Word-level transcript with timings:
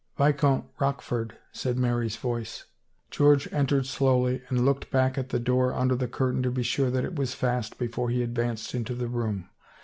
"Viscount 0.17 0.65
Rochford," 0.79 1.37
said 1.51 1.77
Mary's 1.77 2.15
voice. 2.15 2.65
George 3.11 3.47
entered 3.53 3.85
slowly 3.85 4.41
and 4.49 4.65
looked 4.65 4.89
back 4.89 5.15
at 5.15 5.29
the 5.29 5.39
door 5.39 5.75
under 5.75 5.93
the 5.95 6.07
curtain 6.07 6.41
to 6.41 6.49
be 6.49 6.63
sure 6.63 6.89
that 6.89 7.05
it 7.05 7.15
was 7.15 7.35
fast 7.35 7.77
before 7.77 8.09
he 8.09 8.23
advanced 8.23 8.73
into 8.73 8.95
the 8.95 9.07
room. 9.07 9.47